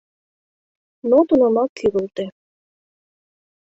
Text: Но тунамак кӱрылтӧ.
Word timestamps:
Но 1.09 1.17
тунамак 1.27 1.69
кӱрылтӧ. 1.77 2.25